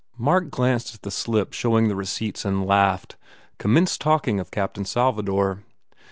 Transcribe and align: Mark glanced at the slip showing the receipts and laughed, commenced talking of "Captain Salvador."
Mark 0.17 0.49
glanced 0.49 0.95
at 0.95 1.03
the 1.03 1.11
slip 1.11 1.53
showing 1.53 1.87
the 1.87 1.95
receipts 1.95 2.43
and 2.43 2.65
laughed, 2.65 3.17
commenced 3.59 4.01
talking 4.01 4.39
of 4.39 4.49
"Captain 4.49 4.83
Salvador." 4.83 5.63